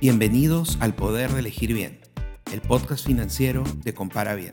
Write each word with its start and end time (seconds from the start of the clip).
Bienvenidos 0.00 0.78
al 0.80 0.94
Poder 0.94 1.30
de 1.30 1.40
Elegir 1.40 1.74
Bien, 1.74 2.00
el 2.54 2.62
podcast 2.62 3.04
financiero 3.04 3.64
de 3.84 3.92
Compara 3.92 4.34
Bien. 4.34 4.52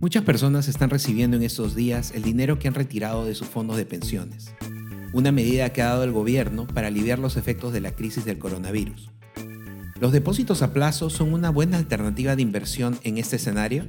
Muchas 0.00 0.22
personas 0.22 0.68
están 0.68 0.90
recibiendo 0.90 1.36
en 1.36 1.42
estos 1.42 1.74
días 1.74 2.12
el 2.12 2.22
dinero 2.22 2.60
que 2.60 2.68
han 2.68 2.74
retirado 2.74 3.24
de 3.24 3.34
sus 3.34 3.48
fondos 3.48 3.76
de 3.76 3.84
pensiones, 3.84 4.54
una 5.12 5.32
medida 5.32 5.72
que 5.72 5.82
ha 5.82 5.86
dado 5.86 6.04
el 6.04 6.12
gobierno 6.12 6.68
para 6.68 6.86
aliviar 6.86 7.18
los 7.18 7.36
efectos 7.36 7.72
de 7.72 7.80
la 7.80 7.96
crisis 7.96 8.24
del 8.24 8.38
coronavirus. 8.38 9.10
¿Los 9.98 10.12
depósitos 10.12 10.62
a 10.62 10.72
plazo 10.72 11.10
son 11.10 11.32
una 11.32 11.50
buena 11.50 11.78
alternativa 11.78 12.36
de 12.36 12.42
inversión 12.42 12.96
en 13.02 13.18
este 13.18 13.34
escenario? 13.34 13.86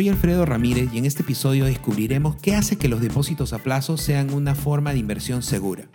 Soy 0.00 0.08
Alfredo 0.08 0.46
Ramírez 0.46 0.88
y 0.94 0.96
en 0.96 1.04
este 1.04 1.22
episodio 1.22 1.66
descubriremos 1.66 2.34
qué 2.36 2.54
hace 2.54 2.78
que 2.78 2.88
los 2.88 3.02
depósitos 3.02 3.52
a 3.52 3.58
plazo 3.58 3.98
sean 3.98 4.32
una 4.32 4.54
forma 4.54 4.94
de 4.94 4.98
inversión 4.98 5.42
segura. 5.42 5.90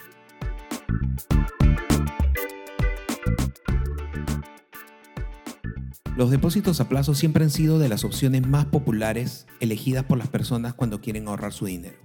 Los 6.15 6.29
depósitos 6.29 6.79
a 6.81 6.87
plazo 6.87 7.15
siempre 7.15 7.45
han 7.45 7.49
sido 7.49 7.79
de 7.79 7.89
las 7.89 8.03
opciones 8.03 8.45
más 8.45 8.65
populares 8.65 9.47
elegidas 9.59 10.03
por 10.03 10.19
las 10.19 10.27
personas 10.27 10.75
cuando 10.75 11.01
quieren 11.01 11.27
ahorrar 11.27 11.51
su 11.51 11.65
dinero. 11.65 11.97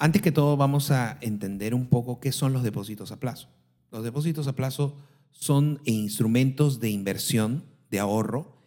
Antes 0.00 0.22
que 0.22 0.32
todo 0.32 0.56
vamos 0.56 0.90
a 0.90 1.18
entender 1.20 1.72
un 1.72 1.86
poco 1.86 2.18
qué 2.18 2.32
son 2.32 2.52
los 2.52 2.64
depósitos 2.64 3.12
a 3.12 3.20
plazo. 3.20 3.48
Los 3.92 4.02
depósitos 4.02 4.48
a 4.48 4.56
plazo 4.56 4.96
son 5.30 5.80
instrumentos 5.84 6.80
de 6.80 6.90
inversión, 6.90 7.64
de 7.92 8.00
ahorro, 8.00 8.59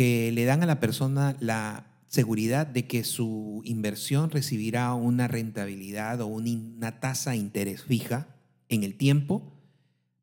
que 0.00 0.32
le 0.32 0.46
dan 0.46 0.62
a 0.62 0.66
la 0.66 0.80
persona 0.80 1.36
la 1.40 1.84
seguridad 2.08 2.66
de 2.66 2.86
que 2.86 3.04
su 3.04 3.60
inversión 3.66 4.30
recibirá 4.30 4.94
una 4.94 5.28
rentabilidad 5.28 6.22
o 6.22 6.26
una 6.26 7.00
tasa 7.00 7.32
de 7.32 7.36
interés 7.36 7.82
fija 7.82 8.34
en 8.70 8.82
el 8.82 8.94
tiempo 8.94 9.52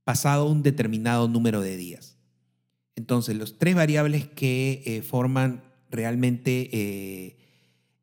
pasado 0.03 0.49
un 0.49 0.63
determinado 0.63 1.27
número 1.27 1.61
de 1.61 1.77
días. 1.77 2.17
Entonces, 2.95 3.35
los 3.35 3.59
tres 3.59 3.75
variables 3.75 4.27
que 4.27 4.81
eh, 4.83 5.03
forman 5.03 5.63
realmente 5.91 6.71
eh, 6.71 7.37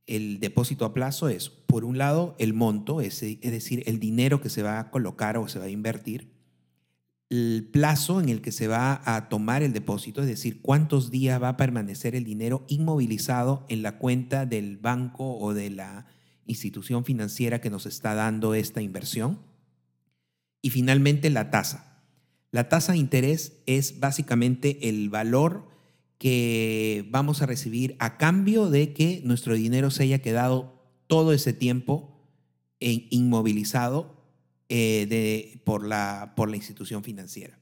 el 0.06 0.38
depósito 0.38 0.84
a 0.84 0.94
plazo 0.94 1.28
es, 1.28 1.48
por 1.48 1.84
un 1.84 1.98
lado, 1.98 2.36
el 2.38 2.54
monto, 2.54 3.00
es, 3.00 3.20
es, 3.20 3.40
decir, 3.40 3.82
el 3.86 3.98
dinero 3.98 4.40
que 4.40 4.48
se 4.48 4.62
va 4.62 4.78
a 4.78 4.90
colocar 4.92 5.38
o 5.38 5.48
se 5.48 5.58
va 5.58 5.64
a 5.64 5.70
invertir, 5.70 6.33
el 7.34 7.68
plazo 7.72 8.20
en 8.20 8.28
el 8.28 8.40
que 8.40 8.52
se 8.52 8.68
va 8.68 9.02
a 9.04 9.28
tomar 9.28 9.62
el 9.62 9.72
depósito, 9.72 10.20
es 10.20 10.28
decir, 10.28 10.60
cuántos 10.62 11.10
días 11.10 11.42
va 11.42 11.50
a 11.50 11.56
permanecer 11.56 12.14
el 12.14 12.24
dinero 12.24 12.64
inmovilizado 12.68 13.66
en 13.68 13.82
la 13.82 13.98
cuenta 13.98 14.46
del 14.46 14.78
banco 14.78 15.36
o 15.38 15.52
de 15.52 15.70
la 15.70 16.06
institución 16.46 17.04
financiera 17.04 17.60
que 17.60 17.70
nos 17.70 17.86
está 17.86 18.14
dando 18.14 18.54
esta 18.54 18.82
inversión. 18.82 19.40
Y 20.62 20.70
finalmente, 20.70 21.28
la 21.30 21.50
tasa 21.50 21.94
la 22.54 22.68
tasa 22.68 22.92
de 22.92 22.98
interés 22.98 23.64
es 23.66 23.98
básicamente 23.98 24.88
el 24.88 25.10
valor 25.10 25.66
que 26.18 27.04
vamos 27.10 27.42
a 27.42 27.46
recibir 27.46 27.96
a 27.98 28.16
cambio 28.16 28.70
de 28.70 28.92
que 28.92 29.22
nuestro 29.24 29.54
dinero 29.54 29.90
se 29.90 30.04
haya 30.04 30.20
quedado 30.20 30.80
todo 31.08 31.32
ese 31.32 31.52
tiempo 31.52 32.28
inmovilizado 32.78 34.13
eh, 34.68 35.60
por, 35.64 35.86
la, 35.86 36.32
por 36.36 36.50
la 36.50 36.56
institución 36.56 37.02
financiera. 37.04 37.58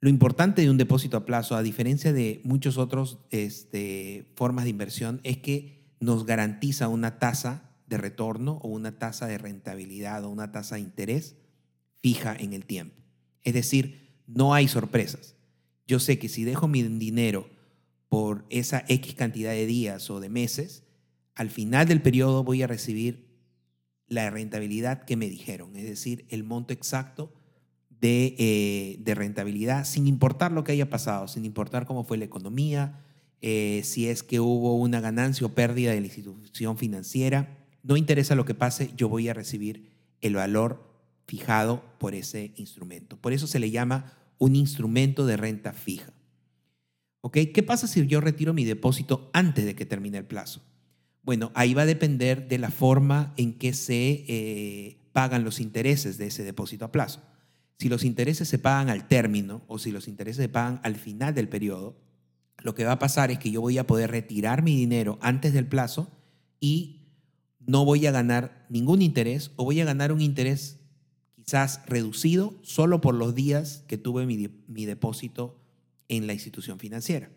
Lo 0.00 0.08
importante 0.08 0.62
de 0.62 0.70
un 0.70 0.76
depósito 0.76 1.16
a 1.16 1.26
plazo, 1.26 1.56
a 1.56 1.62
diferencia 1.62 2.12
de 2.12 2.40
muchas 2.44 2.78
otras 2.78 3.18
este, 3.30 4.30
formas 4.36 4.64
de 4.64 4.70
inversión, 4.70 5.20
es 5.24 5.38
que 5.38 5.92
nos 6.00 6.24
garantiza 6.24 6.88
una 6.88 7.18
tasa 7.18 7.70
de 7.88 7.98
retorno 7.98 8.60
o 8.62 8.68
una 8.68 8.98
tasa 8.98 9.26
de 9.26 9.38
rentabilidad 9.38 10.24
o 10.24 10.30
una 10.30 10.52
tasa 10.52 10.76
de 10.76 10.82
interés 10.82 11.36
fija 12.00 12.36
en 12.38 12.52
el 12.52 12.64
tiempo. 12.64 12.94
Es 13.42 13.54
decir, 13.54 14.22
no 14.26 14.54
hay 14.54 14.68
sorpresas. 14.68 15.34
Yo 15.86 15.98
sé 15.98 16.18
que 16.18 16.28
si 16.28 16.44
dejo 16.44 16.68
mi 16.68 16.82
dinero 16.82 17.48
por 18.08 18.44
esa 18.50 18.84
X 18.88 19.14
cantidad 19.14 19.52
de 19.52 19.66
días 19.66 20.10
o 20.10 20.20
de 20.20 20.28
meses, 20.28 20.84
al 21.34 21.50
final 21.50 21.88
del 21.88 22.02
periodo 22.02 22.44
voy 22.44 22.62
a 22.62 22.66
recibir 22.66 23.27
la 24.08 24.30
rentabilidad 24.30 25.04
que 25.04 25.16
me 25.16 25.28
dijeron, 25.28 25.76
es 25.76 25.84
decir, 25.84 26.24
el 26.30 26.44
monto 26.44 26.72
exacto 26.72 27.32
de, 28.00 28.34
eh, 28.38 29.14
rentabilidad, 29.14 29.84
sin 29.84 30.06
importar 30.06 30.52
lo 30.52 30.64
que 30.64 30.72
haya 30.72 30.88
pasado, 30.88 31.28
sin 31.28 31.44
importar 31.44 31.86
cómo 31.86 32.04
fue 32.04 32.16
la 32.16 32.24
economía, 32.24 33.04
eh, 33.40 33.82
si 33.84 34.08
es 34.08 34.22
que 34.22 34.40
hubo 34.40 34.76
una 34.76 35.00
ganancia 35.00 35.46
o 35.46 35.54
pérdida 35.54 35.92
de 35.92 36.00
la 36.00 36.06
institución 36.06 36.78
financiera, 36.78 37.58
no 37.82 37.96
interesa 37.96 38.34
lo 38.34 38.44
que 38.44 38.54
pase, 38.54 38.90
yo 38.96 39.08
voy 39.08 39.28
a 39.28 39.34
recibir 39.34 39.90
el 40.20 40.34
valor 40.34 40.88
fijado 41.26 41.84
por 41.98 42.14
ese 42.14 42.52
instrumento. 42.56 43.16
Por 43.16 43.32
eso 43.32 43.46
se 43.46 43.58
le 43.58 43.70
llama 43.70 44.12
un 44.38 44.56
instrumento 44.56 45.26
de 45.26 45.36
renta 45.36 45.72
fija. 45.72 46.12
¿Ok? 47.20 47.38
¿Qué 47.52 47.62
pasa 47.62 47.86
si 47.86 48.06
yo 48.06 48.20
retiro 48.20 48.54
mi 48.54 48.64
depósito 48.64 49.30
antes 49.32 49.64
de 49.64 49.74
que 49.74 49.86
termine 49.86 50.18
el 50.18 50.24
plazo? 50.24 50.62
Bueno, 51.28 51.52
ahí 51.54 51.74
va 51.74 51.82
a 51.82 51.84
depender 51.84 52.48
de 52.48 52.56
la 52.56 52.70
forma 52.70 53.34
en 53.36 53.58
que 53.58 53.74
se 53.74 54.24
eh, 54.28 54.96
pagan 55.12 55.44
los 55.44 55.60
intereses 55.60 56.16
de 56.16 56.28
ese 56.28 56.42
depósito 56.42 56.86
a 56.86 56.90
plazo. 56.90 57.20
Si 57.78 57.90
los 57.90 58.02
intereses 58.04 58.48
se 58.48 58.58
pagan 58.58 58.88
al 58.88 59.08
término 59.08 59.60
o 59.66 59.78
si 59.78 59.90
los 59.90 60.08
intereses 60.08 60.42
se 60.42 60.48
pagan 60.48 60.80
al 60.84 60.96
final 60.96 61.34
del 61.34 61.46
periodo, 61.46 61.98
lo 62.62 62.74
que 62.74 62.86
va 62.86 62.92
a 62.92 62.98
pasar 62.98 63.30
es 63.30 63.38
que 63.38 63.50
yo 63.50 63.60
voy 63.60 63.76
a 63.76 63.86
poder 63.86 64.10
retirar 64.10 64.62
mi 64.62 64.74
dinero 64.74 65.18
antes 65.20 65.52
del 65.52 65.66
plazo 65.66 66.10
y 66.60 67.10
no 67.60 67.84
voy 67.84 68.06
a 68.06 68.10
ganar 68.10 68.64
ningún 68.70 69.02
interés 69.02 69.50
o 69.56 69.64
voy 69.64 69.82
a 69.82 69.84
ganar 69.84 70.12
un 70.12 70.22
interés 70.22 70.80
quizás 71.36 71.82
reducido 71.84 72.54
solo 72.62 73.02
por 73.02 73.14
los 73.14 73.34
días 73.34 73.84
que 73.86 73.98
tuve 73.98 74.24
mi, 74.24 74.86
depósito 74.86 75.60
en 76.08 76.26
la 76.26 76.32
institución 76.32 76.78
financiera. 76.78 77.28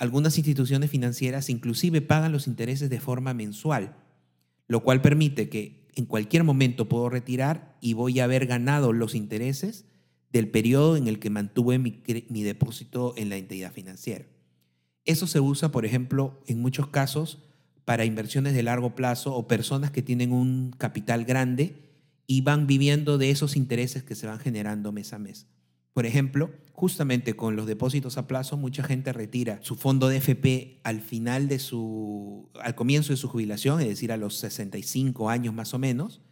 Algunas 0.00 0.38
instituciones 0.38 0.90
financieras 0.90 1.50
inclusive 1.50 2.00
pagan 2.00 2.32
los 2.32 2.46
intereses 2.46 2.88
de 2.88 3.00
forma 3.00 3.34
mensual, 3.34 3.96
lo 4.66 4.82
cual 4.82 5.02
permite 5.02 5.50
que 5.50 5.86
en 5.94 6.06
cualquier 6.06 6.42
momento 6.42 6.88
puedo 6.88 7.10
retirar 7.10 7.76
y 7.82 7.92
voy 7.92 8.18
a 8.18 8.24
haber 8.24 8.46
ganado 8.46 8.94
los 8.94 9.14
intereses 9.14 9.84
del 10.32 10.48
periodo 10.48 10.96
en 10.96 11.06
el 11.06 11.18
que 11.18 11.28
mantuve 11.28 11.78
mi, 11.78 12.02
mi, 12.30 12.42
depósito 12.42 13.12
en 13.18 13.28
la 13.28 13.36
entidad 13.36 13.74
financiera. 13.74 14.24
Eso 15.04 15.26
se 15.26 15.38
usa, 15.38 15.70
por 15.70 15.84
ejemplo, 15.84 16.42
en 16.46 16.62
muchos 16.62 16.86
casos 16.86 17.44
para 17.84 18.06
inversiones 18.06 18.54
de 18.54 18.62
largo 18.62 18.94
plazo 18.94 19.34
o 19.34 19.48
personas 19.48 19.90
que 19.90 20.00
tienen 20.00 20.32
un 20.32 20.70
capital 20.78 21.26
grande 21.26 21.74
y 22.26 22.40
van 22.40 22.66
viviendo 22.66 23.18
de 23.18 23.30
esos 23.30 23.54
intereses 23.54 24.02
que 24.02 24.14
se 24.14 24.26
van 24.26 24.38
generando 24.38 24.92
mes 24.92 25.12
a 25.12 25.18
mes. 25.18 25.46
Por 25.92 26.06
ejemplo, 26.06 26.50
justamente 26.72 27.34
con 27.34 27.56
los 27.56 27.66
depósitos 27.66 28.16
a 28.16 28.26
plazo, 28.26 28.56
mucha 28.56 28.82
gente 28.82 29.12
retira 29.12 29.58
su 29.62 29.74
fondo 29.74 30.08
de 30.08 30.18
FP 30.18 30.80
al 30.82 31.00
final 31.00 31.48
de 31.48 31.58
su, 31.58 32.48
al 32.60 32.74
comienzo 32.74 33.12
de 33.12 33.16
su 33.16 33.28
jubilación, 33.28 33.80
es 33.80 33.88
decir, 33.88 34.12
a 34.12 34.16
los 34.16 34.36
65 34.36 35.28
años 35.28 35.52
más 35.52 35.74
o 35.74 35.78
menos, 35.78 36.22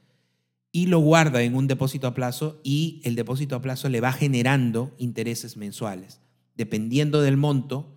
y 0.71 0.87
lo 0.87 1.01
guarda 1.01 1.43
en 1.43 1.55
un 1.55 1.67
depósito 1.67 2.07
a 2.07 2.15
plazo 2.15 2.61
y 2.63 3.01
el 3.05 3.15
depósito 3.15 3.57
a 3.57 3.63
plazo 3.63 3.89
le 3.89 4.01
va 4.01 4.13
generando 4.13 4.95
intereses 4.99 5.57
mensuales. 5.57 6.21
Dependiendo 6.55 7.21
del 7.21 7.37
monto, 7.37 7.97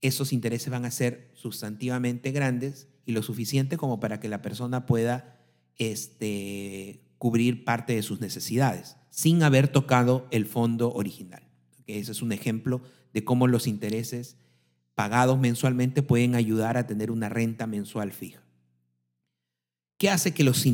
esos 0.00 0.32
intereses 0.32 0.70
van 0.70 0.84
a 0.84 0.90
ser 0.90 1.30
sustantivamente 1.34 2.30
grandes 2.32 2.88
y 3.04 3.12
lo 3.12 3.22
suficiente 3.22 3.76
como 3.76 4.00
para 4.00 4.20
que 4.20 4.28
la 4.28 4.42
persona 4.42 4.86
pueda 4.86 5.40
este, 5.76 7.00
cubrir 7.20 7.64
parte 7.66 7.94
de 7.94 8.02
sus 8.02 8.18
necesidades 8.18 8.96
sin 9.10 9.42
haber 9.42 9.68
tocado 9.68 10.26
el 10.30 10.46
fondo 10.46 10.90
original. 10.94 11.42
Ese 11.86 12.12
es 12.12 12.22
un 12.22 12.32
ejemplo 12.32 12.80
de 13.12 13.24
cómo 13.24 13.46
los 13.46 13.66
intereses 13.66 14.38
pagados 14.94 15.38
mensualmente 15.38 16.02
pueden 16.02 16.34
ayudar 16.34 16.78
a 16.78 16.86
tener 16.86 17.10
una 17.10 17.28
renta 17.28 17.66
mensual 17.66 18.12
fija. 18.12 18.42
¿Qué 19.98 20.08
hace 20.08 20.32
que 20.32 20.44
los, 20.44 20.64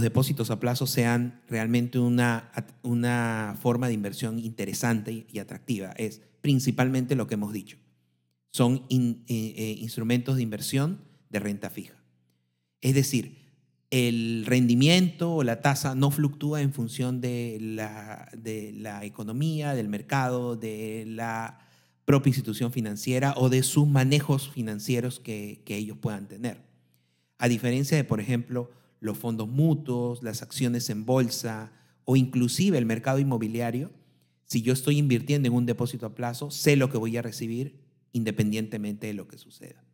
depósitos 0.00 0.50
a 0.50 0.58
plazo 0.58 0.86
sean 0.86 1.42
realmente 1.48 1.98
una, 1.98 2.50
una 2.80 3.54
forma 3.60 3.86
de 3.88 3.92
inversión 3.92 4.38
interesante 4.38 5.26
y 5.30 5.38
atractiva? 5.38 5.90
Es 5.98 6.22
principalmente 6.40 7.14
lo 7.14 7.26
que 7.26 7.34
hemos 7.34 7.52
dicho. 7.52 7.76
Son 8.52 8.86
eh, 8.88 9.16
eh, 9.28 9.76
instrumentos 9.80 10.36
de 10.36 10.44
inversión 10.44 11.04
de 11.28 11.40
renta 11.40 11.68
fija. 11.68 12.02
Es 12.80 12.94
decir, 12.94 13.39
el 13.90 14.44
rendimiento 14.46 15.34
o 15.34 15.42
la 15.42 15.60
tasa 15.60 15.94
no 15.94 16.10
fluctúa 16.10 16.62
en 16.62 16.72
función 16.72 17.20
de 17.20 17.58
la, 17.60 19.04
economía, 19.04 19.74
del 19.74 19.88
mercado, 19.88 20.56
de 20.56 21.04
la 21.06 21.58
propia 22.04 22.30
institución 22.30 22.72
financiera 22.72 23.34
o 23.36 23.48
de 23.48 23.62
sus 23.62 23.86
manejos 23.86 24.50
financieros 24.50 25.20
que, 25.20 25.62
que 25.64 25.76
ellos 25.76 25.98
puedan 25.98 26.28
tener. 26.28 26.62
A 27.38 27.48
diferencia 27.48 27.96
de, 27.96 28.04
por 28.04 28.20
ejemplo, 28.20 28.70
los 29.00 29.18
fondos 29.18 29.48
mutuos, 29.48 30.22
las 30.22 30.42
acciones 30.42 30.88
en 30.90 31.04
bolsa 31.04 31.72
o 32.04 32.16
inclusive 32.16 32.78
el 32.78 32.86
mercado 32.86 33.18
inmobiliario, 33.18 33.90
Si 34.44 34.62
yo 34.62 34.72
estoy 34.72 34.98
invirtiendo 34.98 35.46
en 35.46 35.54
un 35.54 35.64
depósito 35.64 36.06
a 36.06 36.14
plazo, 36.16 36.50
sé 36.50 36.74
lo 36.74 36.90
que 36.90 36.98
voy 36.98 37.16
a 37.16 37.22
recibir 37.22 37.78
independientemente 38.12 39.06
de 39.06 39.14
lo 39.14 39.28
que 39.28 39.38
suceda. 39.38 39.84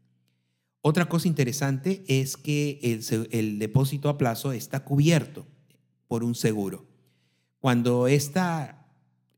Otra 0.89 1.09
cosa 1.09 1.27
interesante 1.27 2.05
es 2.07 2.37
que 2.37 2.79
el, 3.33 3.59
depósito 3.59 4.09
a 4.09 4.17
plazo 4.17 4.53
está 4.53 4.85
cubierto 4.85 5.45
por 6.07 6.23
un 6.23 6.37
seguro. 6.37 6.87
Cuando 7.59 8.07
esta 8.07 8.87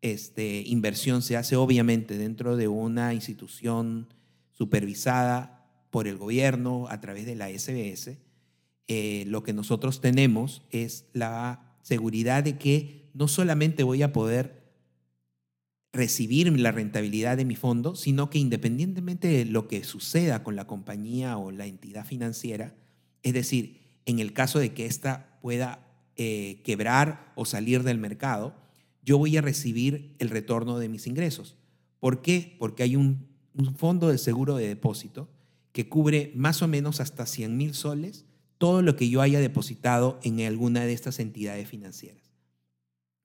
este, 0.03 0.62
inversión 0.67 1.23
se 1.23 1.39
hace 1.39 1.56
obviamente 1.56 2.19
dentro 2.19 2.59
de 2.59 2.69
una 2.69 3.15
institución 3.15 4.12
supervisada 4.53 5.67
por 5.89 6.06
el 6.06 6.19
gobierno 6.19 6.87
a 6.91 7.00
través 7.00 7.25
de 7.25 7.35
la 7.35 7.49
SBS, 7.49 8.19
eh, 8.87 9.25
lo 9.27 9.43
que 9.43 9.55
nosotros 9.55 10.03
tenemos 10.03 10.61
es 10.71 11.06
la 11.15 11.79
seguridad 11.81 12.45
de 12.45 12.59
que 12.59 13.09
no 13.15 13.27
solamente 13.27 13.85
voy 13.85 14.03
a 14.03 14.12
poder 14.12 14.58
recibir 15.99 16.56
la 16.59 16.71
rentabilidad 16.71 17.37
de 17.37 17.45
mi 17.45 17.56
fondo, 17.56 17.97
sino 17.97 18.31
que 18.31 18.39
independientemente 18.39 19.27
de 19.27 19.45
lo 19.45 19.67
que 19.67 19.83
suceda 19.83 20.45
con 20.45 20.55
la 20.55 20.69
compañía 20.69 21.37
o 21.37 21.50
la 21.50 21.67
entidad 21.67 22.06
financiera, 22.06 22.77
es 23.25 23.35
decir, 23.35 23.81
en 24.06 24.21
el 24.21 24.33
caso 24.33 24.61
de 24.61 24.73
que 24.73 24.87
ésta 24.87 25.39
pueda 25.43 25.85
eh, 26.15 26.62
quebrar 26.65 27.33
o 27.35 27.45
salir 27.45 27.83
del 27.83 27.99
mercado, 27.99 28.55
yo 29.03 29.19
voy 29.19 29.37
a 29.37 29.43
recibir 29.43 30.15
el 30.21 30.31
retorno 30.31 30.79
de 30.79 30.89
mis 30.89 31.09
ingresos. 31.09 31.56
¿Por 31.99 32.23
qué? 32.23 32.55
Porque 32.61 32.85
hay 32.85 32.95
un, 32.95 33.27
un 33.55 33.75
fondo 33.75 34.09
de 34.09 34.19
seguro 34.19 34.56
de 34.56 34.69
depósito 34.69 35.29
que 35.73 35.89
cubre 35.89 36.33
más 36.37 36.62
o 36.62 36.69
menos 36.69 37.00
hasta 37.00 37.27
100 37.27 37.56
mil 37.56 37.75
soles 37.75 38.25
todo 38.56 38.83
lo 38.83 38.95
que 38.95 39.09
yo 39.09 39.21
haya 39.21 39.41
depositado 39.41 40.21
en 40.23 40.41
alguna 40.43 40.85
de 40.85 40.93
estas 40.93 41.19
entidades 41.19 41.69
financieras. 41.69 42.31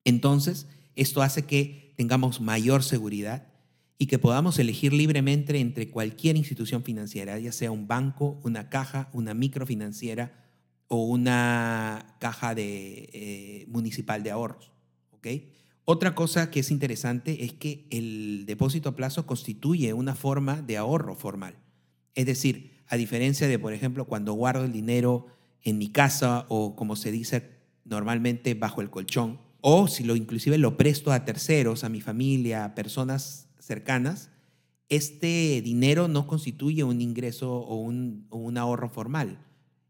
Entonces, 0.05 0.67
esto 0.95 1.21
hace 1.21 1.43
que 1.43 1.82
tengamos 1.95 2.41
mayor 2.41 2.83
seguridad 2.83 3.47
y 3.97 4.07
que 4.07 4.19
podamos 4.19 4.59
elegir 4.59 4.93
libremente 4.93 5.57
entre 5.59 5.89
cualquier 5.89 6.35
institución 6.35 6.83
financiera, 6.83 7.39
ya 7.39 7.51
sea 7.51 7.71
un 7.71 7.87
banco, 7.87 8.39
una 8.43 8.69
caja, 8.69 9.09
una 9.13 9.33
microfinanciera 9.33 10.43
o 10.87 11.03
una 11.03 12.17
caja 12.19 12.53
de, 12.55 13.09
eh, 13.13 13.65
municipal 13.67 14.23
de 14.23 14.31
ahorros. 14.31 14.71
Otra 15.85 16.15
cosa 16.15 16.51
que 16.51 16.59
es 16.59 16.71
interesante 16.71 17.45
es 17.45 17.53
que 17.53 17.87
el 17.89 18.45
depósito 18.45 18.89
a 18.89 18.95
plazo 18.95 19.25
constituye 19.25 19.93
una 19.93 20.15
forma 20.15 20.61
de 20.61 20.77
ahorro 20.77 21.15
formal. 21.15 21.55
Es 22.13 22.25
decir, 22.25 22.83
a 22.87 22.97
diferencia 22.97 23.47
de, 23.47 23.57
por 23.57 23.73
ejemplo, 23.73 24.05
cuando 24.05 24.33
guardo 24.33 24.65
el 24.65 24.71
dinero 24.71 25.27
en 25.61 25.77
mi 25.77 25.89
casa 25.89 26.45
o 26.49 26.75
como 26.75 26.95
se 26.95 27.11
dice 27.11 27.51
normalmente 27.85 28.53
bajo 28.53 28.81
el 28.81 28.89
colchón, 28.89 29.39
o 29.65 29.87
si 29.87 30.03
lo 30.03 30.15
inclusive 30.15 30.57
lo 30.57 30.75
presto 30.75 31.11
a 31.11 31.25
terceros, 31.25 31.83
a 31.83 31.89
mi 31.89 32.01
familia, 32.01 32.65
a 32.65 32.75
personas 32.75 33.47
cercanas, 33.59 34.29
este 34.89 35.61
dinero 35.63 36.07
no 36.07 36.27
constituye 36.27 36.83
un 36.83 37.01
ingreso 37.01 37.51
o 37.51 37.77
un, 37.77 38.57
ahorro 38.57 38.89
formal 38.89 39.39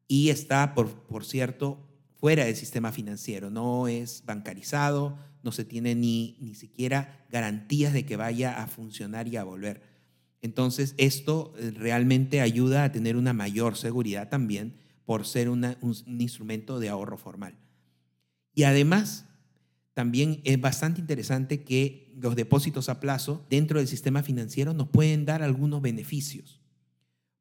y 0.07 0.29
está, 0.29 0.75
por, 0.75 0.93
por 1.07 1.25
cierto, 1.25 1.79
fuera 2.13 2.45
del 2.45 2.55
sistema 2.55 2.91
financiero, 2.91 3.49
no 3.49 3.87
es 3.87 4.23
bancarizado, 4.25 5.17
no 5.41 5.51
se 5.51 5.65
tiene 5.65 5.95
ni, 5.95 6.37
ni 6.39 6.55
siquiera 6.55 7.25
garantías 7.31 7.93
de 7.93 8.05
que 8.05 8.15
vaya 8.15 8.61
a 8.61 8.67
funcionar 8.67 9.27
y 9.27 9.37
a 9.37 9.43
volver. 9.43 9.81
Entonces, 10.43 10.93
esto 10.97 11.53
eh, 11.57 11.71
realmente 11.71 12.41
ayuda 12.41 12.83
a 12.83 12.91
tener 12.91 13.15
una 13.15 13.33
mayor 13.33 13.75
seguridad 13.75 14.29
también 14.29 14.75
por 15.05 15.25
ser 15.25 15.49
un, 15.49 15.65
instrumento 16.05 16.79
de 16.79 16.89
ahorro 16.89 17.17
formal. 17.17 17.55
Y 18.53 18.63
además, 18.63 19.25
también 19.93 20.41
es 20.43 20.59
bastante 20.59 21.01
interesante 21.01 21.63
que 21.63 22.13
los 22.19 22.35
depósitos 22.35 22.89
a 22.89 22.99
plazo 22.99 23.45
dentro 23.49 23.79
del 23.79 23.87
sistema 23.87 24.23
financiero 24.23 24.73
nos 24.73 24.89
pueden 24.89 25.25
dar 25.25 25.43
algunos 25.43 25.81
beneficios. 25.81 26.61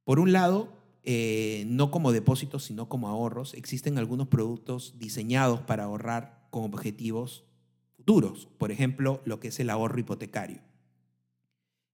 Por 0.04 0.18
un 0.18 0.32
lado, 0.32 0.82
eh, 1.04 1.64
no 1.66 1.90
como 1.90 2.12
depósitos, 2.12 2.64
sino 2.64 2.88
como 2.88 3.08
ahorros, 3.08 3.54
existen 3.54 3.98
algunos 3.98 4.28
productos 4.28 4.94
diseñados 4.98 5.60
para 5.60 5.84
ahorrar 5.84 6.46
con 6.50 6.64
objetivos 6.64 7.44
futuros. 7.96 8.48
Por 8.58 8.70
ejemplo, 8.70 9.22
lo 9.24 9.40
que 9.40 9.48
es 9.48 9.60
el 9.60 9.70
ahorro 9.70 9.98
hipotecario. 9.98 10.60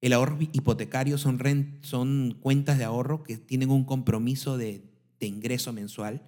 El 0.00 0.12
ahorro 0.12 0.38
hipotecario 0.40 1.18
son, 1.18 2.38
cuentas 2.40 2.78
de 2.78 2.84
ahorro 2.84 3.24
que 3.24 3.36
tienen 3.36 3.70
un 3.70 3.84
compromiso 3.84 4.56
de, 4.56 4.84
ingreso 5.20 5.72
mensual 5.72 6.22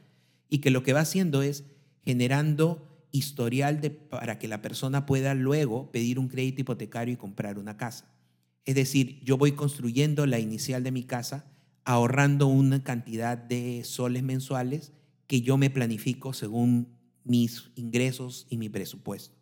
y 0.48 0.58
que 0.58 0.70
lo 0.70 0.82
que 0.82 0.92
va 0.92 1.00
haciendo 1.00 1.42
es 1.42 1.64
generando 2.04 2.89
historial 3.12 3.80
de, 3.80 3.90
para 3.90 4.38
que 4.38 4.48
la 4.48 4.62
persona 4.62 5.06
pueda 5.06 5.34
luego 5.34 5.90
pedir 5.90 6.18
un 6.18 6.28
crédito 6.28 6.60
hipotecario 6.62 7.14
y 7.14 7.16
comprar 7.16 7.58
una 7.58 7.76
casa. 7.76 8.14
Es 8.64 8.74
decir, 8.74 9.20
yo 9.24 9.36
voy 9.36 9.52
construyendo 9.52 10.26
la 10.26 10.38
inicial 10.38 10.82
de 10.82 10.92
mi 10.92 11.04
casa 11.04 11.46
ahorrando 11.84 12.46
una 12.46 12.84
cantidad 12.84 13.38
de 13.38 13.82
soles 13.84 14.22
mensuales 14.22 14.92
que 15.26 15.40
yo 15.40 15.56
me 15.56 15.70
planifico 15.70 16.32
según 16.32 16.88
mis 17.24 17.70
ingresos 17.74 18.46
y 18.50 18.58
mi 18.58 18.68
presupuesto. 18.68 19.36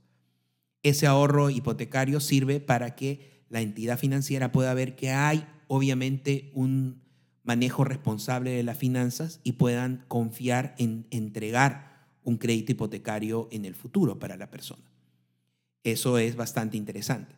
Ese 0.82 1.06
ahorro 1.06 1.50
hipotecario 1.50 2.20
sirve 2.20 2.60
para 2.60 2.94
que 2.94 3.44
la 3.48 3.60
entidad 3.60 3.98
financiera 3.98 4.52
pueda 4.52 4.72
ver 4.74 4.96
que 4.96 5.10
hay 5.10 5.46
obviamente 5.66 6.50
un 6.54 7.02
manejo 7.42 7.84
responsable 7.84 8.50
de 8.50 8.62
las 8.62 8.78
finanzas 8.78 9.40
y 9.42 9.52
puedan 9.52 10.04
confiar 10.08 10.74
en 10.78 11.06
entregar 11.10 11.88
un 12.28 12.36
crédito 12.36 12.72
hipotecario 12.72 13.48
en 13.50 13.64
el 13.64 13.75
futuro 13.75 14.19
para 14.19 14.36
la 14.36 14.50
persona. 14.50 14.84
Eso 15.82 16.19
es 16.19 16.36
bastante 16.36 16.76
interesante. 16.76 17.34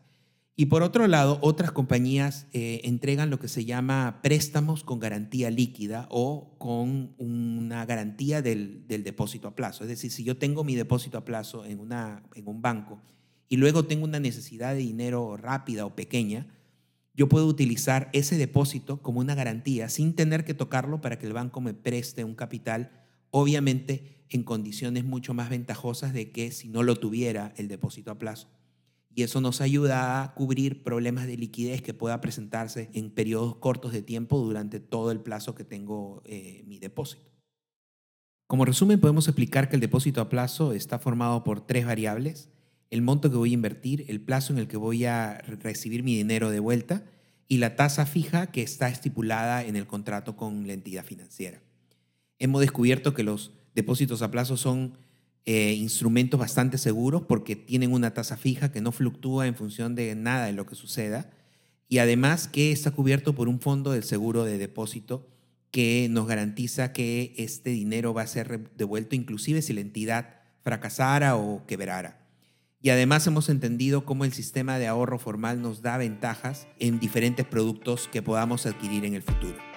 Y 0.57 0.67
por 0.67 0.83
otro 0.83 1.07
lado, 1.07 1.39
otras 1.43 1.71
compañías 1.71 2.47
eh, 2.53 2.81
entregan 2.85 3.31
lo 3.31 3.39
que 3.39 3.47
se 3.47 3.65
llama 3.65 4.19
préstamos 4.23 4.83
con 4.83 4.99
garantía 4.99 5.49
líquida 5.51 6.07
o 6.11 6.57
con 6.59 7.15
una 7.19 7.87
garantía 7.87 8.43
del, 8.43 8.85
depósito 8.89 9.49
a 9.49 9.55
plazo. 9.55 9.85
Es 9.85 9.89
decir, 9.89 10.11
si 10.11 10.25
yo 10.25 10.37
tengo 10.37 10.65
mi 10.65 10.75
depósito 10.75 11.17
a 11.17 11.25
plazo 11.25 11.65
en, 11.65 11.79
una, 11.79 12.25
en 12.35 12.49
un 12.49 12.61
banco 12.61 13.01
y 13.49 13.57
luego 13.57 13.85
tengo 13.85 14.05
una 14.05 14.21
necesidad 14.21 14.75
de 14.75 14.81
dinero 14.81 15.37
rápida 15.37 15.87
o 15.87 15.95
pequeña, 15.95 16.49
yo 17.15 17.29
puedo 17.29 17.47
utilizar 17.47 18.11
ese 18.13 18.37
depósito 18.37 19.01
como 19.01 19.21
una 19.21 19.37
garantía 19.37 19.89
sin 19.89 20.15
tener 20.15 20.45
que 20.45 20.55
tocarlo 20.55 21.01
para 21.01 21.19
que 21.19 21.27
el 21.27 21.33
banco 21.33 21.61
me 21.61 21.75
preste 21.75 22.25
un 22.25 22.35
capital, 22.35 22.91
obviamente 23.31 24.20
en 24.31 24.45
condiciones 24.45 25.05
mucho 25.05 25.35
más 25.35 25.51
ventajosas 25.51 26.13
de 26.13 26.31
que 26.31 26.53
si 26.53 26.69
no 26.69 26.83
lo 26.83 26.97
tuviera 26.97 27.53
el 27.57 27.69
depósito 27.69 28.11
a 28.11 28.19
plazo. 28.19 28.49
Y 29.15 29.25
eso 29.25 29.41
nos 29.41 29.61
ayuda 29.61 30.23
a 30.23 30.35
cubrir 30.35 30.83
problemas 30.83 31.27
de 31.27 31.37
liquidez 31.37 31.83
que 31.83 31.95
pueda 31.95 32.21
presentarse 32.21 32.91
en 32.95 33.11
periodos 33.11 33.57
cortos 33.57 33.93
de 33.93 34.03
tiempo 34.03 34.39
durante 34.39 34.79
todo 34.79 35.11
el 35.11 35.21
plazo 35.21 35.55
que 35.55 35.65
tengo 35.65 36.23
eh, 36.25 36.63
mi 36.67 36.79
depósito. 36.79 37.29
Como 38.47 38.65
resumen, 38.65 39.01
podemos 39.01 39.27
explicar 39.29 39.69
que 39.69 39.77
el 39.77 39.81
depósito 39.81 40.21
a 40.21 40.29
plazo 40.29 40.73
está 40.73 40.99
formado 40.99 41.45
por 41.45 41.67
tres 41.67 41.87
variables 41.87 42.49
el 42.91 43.03
monto 43.03 43.31
que 43.31 43.37
voy 43.37 43.51
a 43.51 43.55
invertir, 43.55 44.05
el 44.09 44.21
plazo 44.21 44.53
en 44.53 44.59
el 44.59 44.67
que 44.67 44.77
voy 44.77 45.05
a 45.05 45.39
recibir 45.39 46.03
mi 46.03 46.17
dinero 46.17 46.51
de 46.51 46.59
vuelta 46.59 47.05
y 47.47 47.59
la 47.59 47.77
tasa 47.77 48.05
fija 48.05 48.49
que 48.49 48.63
está 48.63 48.89
estipulada 48.89 49.65
en 49.65 49.77
el 49.77 49.87
contrato 49.87 50.37
con 50.37 50.67
la 50.67 50.73
entidad 50.73 51.05
financiera. 51.05 51.63
Hemos 52.39 52.61
descubierto 52.61 53.15
que 53.15 53.23
los 53.23 53.53
depósitos 53.75 54.23
a 54.23 54.31
plazo 54.31 54.57
son 54.57 54.95
eh, 55.47 55.73
instrumentos 55.73 56.39
bastante 56.39 56.79
seguros 56.79 57.23
porque 57.23 57.57
tienen 57.57 57.93
una 57.93 58.13
tasa 58.13 58.37
fija 58.37 58.73
que 58.73 58.81
no 58.81 58.93
fluctúa 58.93 59.47
en 59.47 59.55
función 59.55 59.95
de 59.95 60.15
nada 60.15 60.47
de 60.47 60.53
lo 60.53 60.67
que 60.67 60.75
suceda 60.75 61.31
y 61.89 61.99
además 61.99 62.47
que 62.47 62.73
está 62.73 62.91
cubierto 62.91 63.35
por 63.35 63.49
un 63.49 63.61
fondo 63.61 63.93
del 63.93 64.05
seguro 64.05 64.45
de 64.45 64.59
depósito 64.59 65.27
que 65.71 66.09
nos 66.11 66.27
garantiza 66.27 66.93
que 66.93 67.35
este 67.37 67.71
dinero 67.71 68.13
va 68.13 68.23
a 68.23 68.27
ser 68.27 68.71
devuelto 68.77 69.15
inclusive 69.17 69.63
si 69.63 69.73
la 69.73 69.81
entidad 69.81 70.41
fracasara 70.63 71.37
o 71.37 71.67
quebrara. 71.67 72.21
Y 72.83 72.91
además 72.91 73.27
hemos 73.27 73.49
entendido 73.49 74.05
cómo 74.05 74.25
el 74.25 74.33
sistema 74.33 74.79
de 74.79 74.87
ahorro 74.87 75.19
formal 75.19 75.61
nos 75.61 75.83
da 75.83 75.99
ventajas 75.99 76.67
en 76.79 76.99
diferentes 76.99 77.47
productos 77.47 78.09
que 78.09 78.23
podamos 78.23 78.67
adquirir 78.67 79.05
en 79.05 79.15
el 79.15 79.23
futuro. 79.23 79.70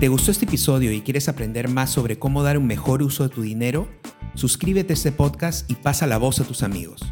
Te 0.00 0.08
gustó 0.08 0.30
este 0.30 0.46
episodio 0.46 0.92
y 0.92 1.02
quieres 1.02 1.28
aprender 1.28 1.68
más 1.68 1.90
sobre 1.90 2.18
cómo 2.18 2.42
dar 2.42 2.56
un 2.56 2.66
mejor 2.66 3.02
uso 3.02 3.24
de 3.24 3.28
tu 3.28 3.42
dinero, 3.42 3.86
suscríbete 4.34 4.94
a 4.94 4.96
este 4.96 5.12
podcast 5.12 5.70
y 5.70 5.74
pasa 5.74 6.06
la 6.06 6.16
voz 6.16 6.40
a 6.40 6.44
tus 6.44 6.62
amigos. 6.62 7.02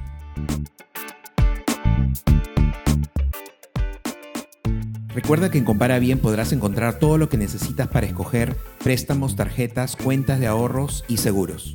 Recuerda 5.09 5.51
que 5.51 5.59
en 5.59 5.65
Compara 5.67 5.99
Bien 5.99 6.19
podrás 6.19 6.53
encontrar 6.53 6.99
todo 6.99 7.19
lo 7.19 7.29
que 7.29 7.37
necesitas 7.37 7.89
para 7.89 8.07
escoger 8.07 8.57
préstamos, 8.83 9.37
tarjetas, 9.37 9.95
cuentas 9.95 10.41
de 10.41 10.47
ahorros 10.47 11.05
y 11.09 11.19
seguros. 11.19 11.75